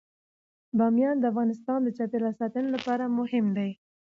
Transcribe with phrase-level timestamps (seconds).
[0.77, 3.71] بامیان د افغانستان د چاپیریال ساتنې لپاره مهم دي.